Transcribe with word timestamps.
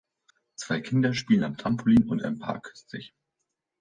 Zwei 0.55 0.81
Kinder 0.81 1.13
spielen 1.13 1.43
am 1.43 1.57
Trampolin 1.57 2.09
und 2.09 2.23
ein 2.23 2.39
Paar 2.39 2.59
küsst 2.59 2.89
sich. 2.89 3.13